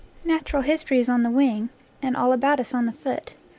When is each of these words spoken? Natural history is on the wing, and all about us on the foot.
Natural 0.25 0.63
history 0.63 0.97
is 0.97 1.09
on 1.09 1.21
the 1.21 1.29
wing, 1.29 1.69
and 2.01 2.17
all 2.17 2.33
about 2.33 2.59
us 2.59 2.73
on 2.73 2.87
the 2.87 2.91
foot. 2.91 3.35